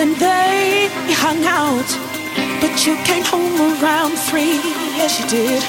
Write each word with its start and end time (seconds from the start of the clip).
Then 0.00 0.14
they 0.14 0.88
hung 1.12 1.44
out, 1.44 1.84
but 2.62 2.86
you 2.86 2.96
came 3.04 3.22
home 3.22 3.60
around 3.60 4.16
three, 4.16 4.56
yes 4.96 5.20
you 5.20 5.28
did. 5.28 5.62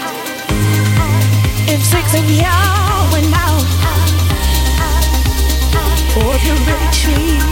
If 1.68 1.84
six 1.84 2.16
and 2.16 2.30
you 2.30 2.48
went 3.12 3.28
out, 3.36 3.68
or 6.16 6.34
if 6.34 6.44
you 6.48 6.56
really 6.64 6.92
cheated, 6.96 7.44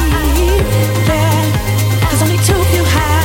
cause 2.10 2.22
only 2.22 2.38
two 2.46 2.56
of 2.56 2.74
you 2.74 2.86
had. 2.86 3.19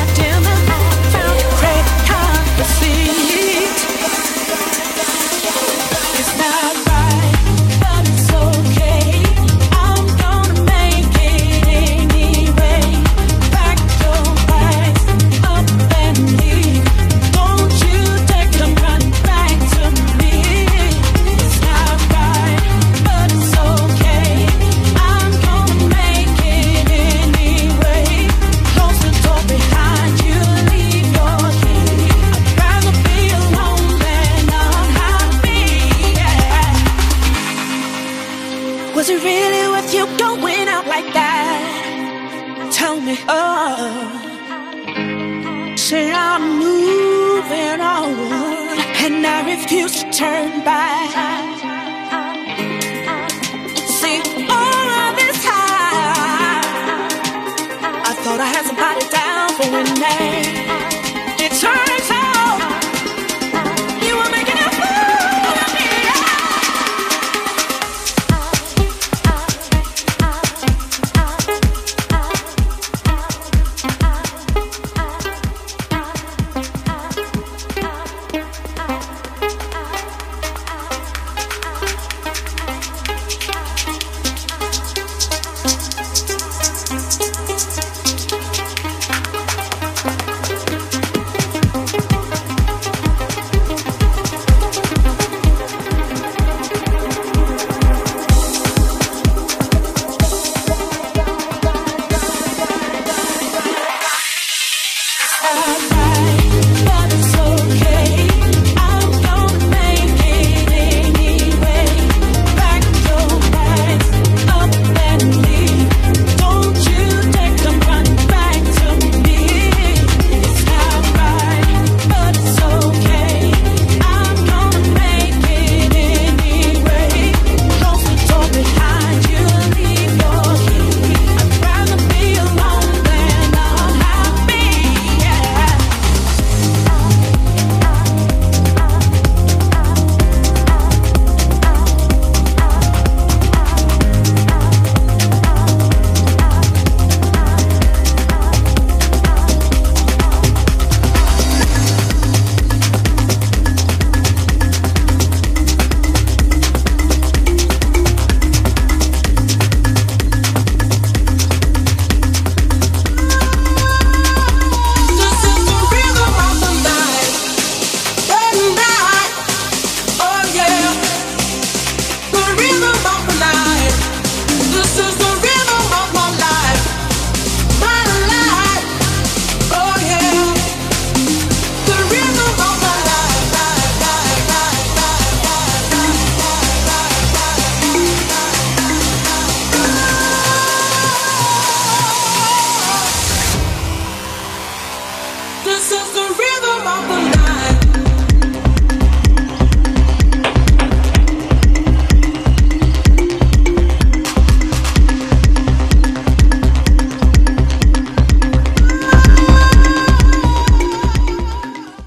turn 50.14 50.62
back. 50.64 50.73